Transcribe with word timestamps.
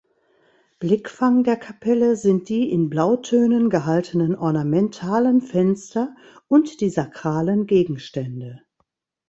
Blickfang 0.79 1.43
der 1.43 1.57
Kapelle 1.57 2.15
sind 2.15 2.49
die 2.49 2.71
in 2.71 2.89
Blautönen 2.89 3.69
gehaltenen 3.69 4.33
ornamentalen 4.35 5.41
Fenster 5.41 6.15
und 6.47 6.81
die 6.81 6.89
sakralen 6.89 7.67
Gegenstände. 7.67 8.63